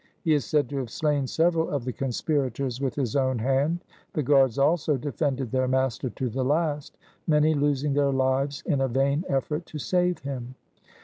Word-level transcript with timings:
He 0.23 0.33
is 0.33 0.45
said 0.45 0.67
to 0.69 0.77
have 0.77 0.89
slain 0.89 1.27
several 1.27 1.69
of 1.69 1.85
the 1.85 1.93
conspirators 1.93 2.81
with 2.81 2.95
his 2.95 3.15
own 3.15 3.37
hand. 3.37 3.83
The 4.13 4.23
guards, 4.23 4.57
also, 4.57 4.97
defended 4.97 5.51
their 5.51 5.67
master 5.67 6.09
to 6.09 6.27
the 6.27 6.43
last, 6.43 6.97
many 7.27 7.53
losing 7.53 7.93
their 7.93 8.11
hves 8.11 8.65
in 8.65 8.81
a 8.81 8.87
vain 8.87 9.23
effort 9.29 9.67
to 9.67 9.77
save 9.77 10.17
him. 10.17 10.55